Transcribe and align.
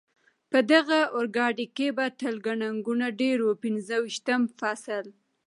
په 0.51 0.59
دغه 0.71 0.99
اورګاډي 1.15 1.67
کې 1.75 1.87
به 1.97 2.05
تل 2.19 2.35
ګڼه 2.45 2.67
ګوڼه 2.85 3.09
ډېره 3.19 3.43
وه، 3.45 3.55
پنځه 3.63 3.95
ویشتم 4.01 4.41
فصل. 4.59 5.05